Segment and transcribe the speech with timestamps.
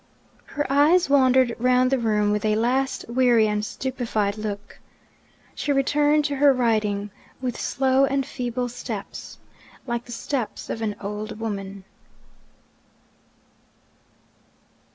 [0.45, 4.79] Her eyes wandered round the room with a last weary and stupefied look.
[5.53, 9.37] She returned to her writing with slow and feeble steps,
[9.85, 11.83] like the steps of an old woman.